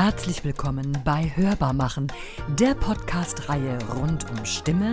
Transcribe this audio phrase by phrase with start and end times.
[0.00, 2.06] Herzlich willkommen bei Hörbar machen,
[2.56, 4.92] der Podcast-Reihe rund um Stimme,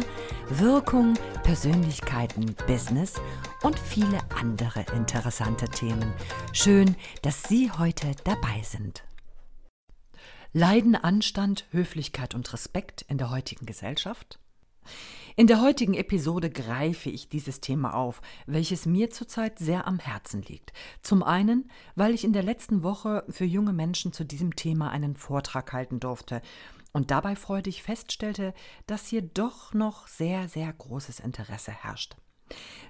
[0.50, 1.14] Wirkung,
[1.44, 3.22] Persönlichkeiten, Business
[3.62, 6.12] und viele andere interessante Themen.
[6.54, 9.04] Schön, dass Sie heute dabei sind.
[10.54, 14.40] Leiden Anstand, Höflichkeit und Respekt in der heutigen Gesellschaft?
[15.38, 20.42] In der heutigen Episode greife ich dieses Thema auf, welches mir zurzeit sehr am Herzen
[20.44, 20.72] liegt.
[21.02, 25.18] Zum einen, weil ich in der letzten Woche für junge Menschen zu diesem Thema einen
[25.18, 26.42] Vortrag halten durfte
[26.94, 28.54] und dabei freudig feststellte,
[28.88, 32.16] dass hier doch noch sehr, sehr großes Interesse herrscht.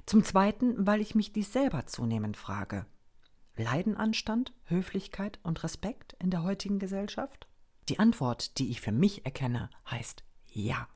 [0.06, 2.86] Zum zweiten, weil ich mich dies selber zunehmend frage.
[3.56, 7.48] Leiden Anstand, Höflichkeit und Respekt in der heutigen Gesellschaft?
[7.90, 10.88] Die Antwort, die ich für mich erkenne, heißt ja.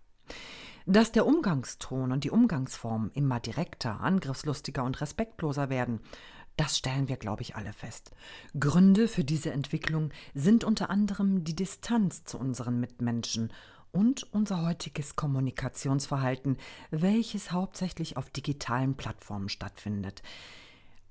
[0.90, 6.00] Dass der Umgangston und die Umgangsform immer direkter, angriffslustiger und respektloser werden,
[6.58, 8.10] das stellen wir, glaube ich, alle fest.
[8.60, 13.54] Gründe für diese Entwicklung sind unter anderem die Distanz zu unseren Mitmenschen
[13.92, 16.58] und unser heutiges Kommunikationsverhalten,
[16.90, 20.24] welches hauptsächlich auf digitalen Plattformen stattfindet.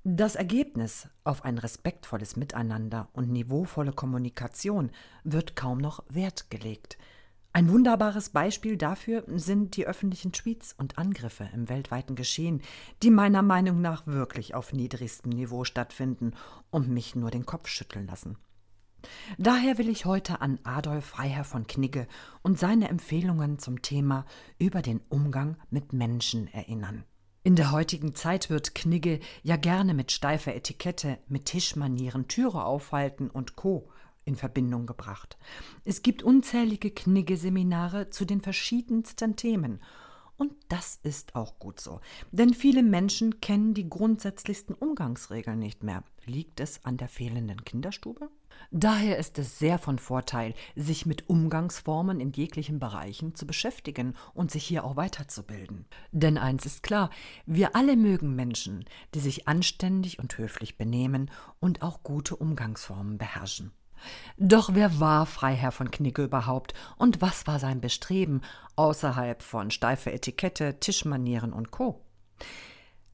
[0.03, 4.91] Das Ergebnis auf ein respektvolles Miteinander und niveauvolle Kommunikation
[5.23, 6.99] wird kaum noch Wert gelegt.
[7.59, 12.63] Ein wunderbares Beispiel dafür sind die öffentlichen Tweets und Angriffe im weltweiten Geschehen,
[13.03, 16.35] die meiner Meinung nach wirklich auf niedrigstem Niveau stattfinden
[16.71, 18.39] und mich nur den Kopf schütteln lassen.
[19.39, 22.07] Daher will ich heute an Adolf Freiherr von Knigge
[22.43, 24.25] und seine Empfehlungen zum Thema
[24.61, 27.03] über den Umgang mit Menschen erinnern.
[27.43, 33.29] In der heutigen Zeit wird Knigge ja gerne mit steifer Etikette, mit Tischmanieren, Türe aufhalten
[33.29, 33.91] und Co
[34.29, 35.39] in Verbindung gebracht.
[35.85, 39.81] Es gibt unzählige Knigge-Seminare zu den verschiedensten Themen.
[40.37, 42.01] Und das ist auch gut so.
[42.31, 46.05] Denn viele Menschen kennen die grundsätzlichsten Umgangsregeln nicht mehr.
[46.27, 48.31] Liegt es an der fehlenden Kinderstube?
[48.71, 54.51] Daher ist es sehr von Vorteil, sich mit Umgangsformen in jeglichen Bereichen zu beschäftigen und
[54.51, 55.87] sich hier auch weiterzubilden.
[56.13, 57.11] Denn eins ist klar,
[57.47, 58.85] wir alle mögen Menschen,
[59.15, 63.73] die sich anständig und höflich benehmen und auch gute Umgangsformen beherrschen.
[64.37, 68.43] Doch wer war Freiherr von Knigge überhaupt und was war sein Bestreben
[68.77, 72.01] außerhalb von steifer Etikette, Tischmanieren und Co.?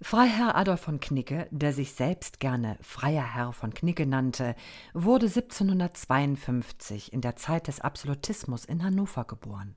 [0.03, 4.55] Freiherr Adolf von Knigge, der sich selbst gerne Freier Herr von Knigge nannte,
[4.93, 9.77] wurde 1752 in der Zeit des Absolutismus in Hannover geboren.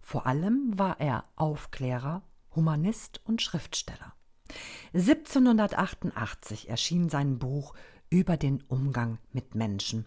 [0.00, 2.22] Vor allem war er Aufklärer,
[2.54, 4.14] Humanist und Schriftsteller.
[4.94, 7.74] 1788 erschien sein Buch
[8.08, 10.06] über den Umgang mit Menschen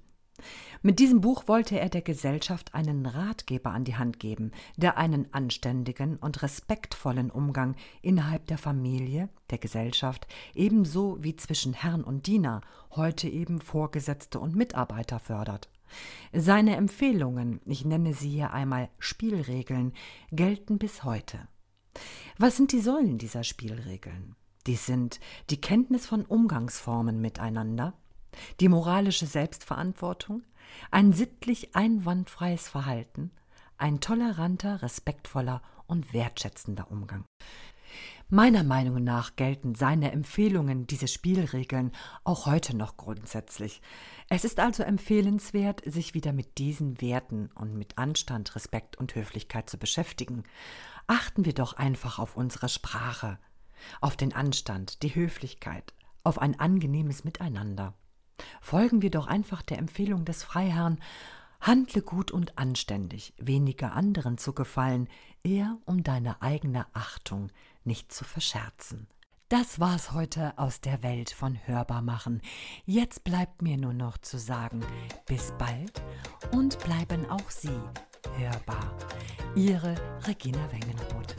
[0.82, 5.34] mit diesem Buch wollte er der Gesellschaft einen Ratgeber an die Hand geben, der einen
[5.34, 12.62] anständigen und respektvollen Umgang innerhalb der Familie, der Gesellschaft, ebenso wie zwischen Herrn und Diener,
[12.92, 15.70] heute eben Vorgesetzte und Mitarbeiter fördert.
[16.34, 19.94] Seine Empfehlungen, ich nenne sie hier einmal Spielregeln,
[20.32, 21.48] gelten bis heute.
[22.38, 24.36] Was sind die Säulen dieser Spielregeln?
[24.68, 27.94] Dies sind die Kenntnis von Umgangsformen miteinander,
[28.60, 30.44] die moralische Selbstverantwortung,
[30.92, 33.32] ein sittlich einwandfreies Verhalten,
[33.78, 37.26] ein toleranter, respektvoller und wertschätzender Umgang.
[38.32, 41.92] Meiner Meinung nach gelten seine Empfehlungen, diese Spielregeln,
[42.24, 43.82] auch heute noch grundsätzlich.
[44.30, 49.68] Es ist also empfehlenswert, sich wieder mit diesen Werten und mit Anstand, Respekt und Höflichkeit
[49.68, 50.44] zu beschäftigen.
[51.08, 53.40] Achten wir doch einfach auf unsere Sprache,
[54.00, 57.96] auf den Anstand, die Höflichkeit, auf ein angenehmes Miteinander.
[58.62, 61.00] Folgen wir doch einfach der Empfehlung des Freiherrn,
[61.62, 65.08] handle gut und anständig, weniger anderen zu gefallen,
[65.44, 67.52] eher um deine eigene Achtung
[67.84, 69.08] nicht zu verscherzen.
[69.50, 72.42] Das war's heute aus der Welt von Hörbar machen.
[72.86, 74.86] Jetzt bleibt mir nur noch zu sagen,
[75.26, 76.04] bis bald
[76.52, 77.80] und bleiben auch Sie
[78.38, 78.96] hörbar.
[79.56, 79.96] Ihre
[80.28, 81.36] Regina Wengenroth.